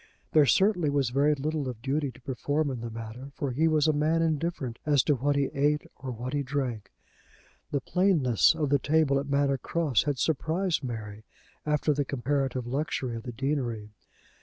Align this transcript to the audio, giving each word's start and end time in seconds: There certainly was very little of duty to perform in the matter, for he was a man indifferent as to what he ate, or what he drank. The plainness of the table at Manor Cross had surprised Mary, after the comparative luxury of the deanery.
There 0.31 0.47
certainly 0.47 0.89
was 0.89 1.11
very 1.11 1.35
little 1.35 1.69
of 1.69 1.79
duty 1.83 2.09
to 2.11 2.21
perform 2.21 2.71
in 2.71 2.79
the 2.81 2.89
matter, 2.89 3.29
for 3.35 3.51
he 3.51 3.67
was 3.67 3.87
a 3.87 3.93
man 3.93 4.23
indifferent 4.23 4.79
as 4.83 5.03
to 5.03 5.13
what 5.13 5.35
he 5.35 5.51
ate, 5.53 5.83
or 5.95 6.09
what 6.09 6.33
he 6.33 6.41
drank. 6.41 6.91
The 7.69 7.81
plainness 7.81 8.55
of 8.55 8.69
the 8.71 8.79
table 8.79 9.19
at 9.19 9.29
Manor 9.29 9.59
Cross 9.59 10.05
had 10.05 10.17
surprised 10.17 10.83
Mary, 10.83 11.23
after 11.67 11.93
the 11.93 12.03
comparative 12.03 12.65
luxury 12.65 13.15
of 13.15 13.21
the 13.21 13.31
deanery. 13.31 13.91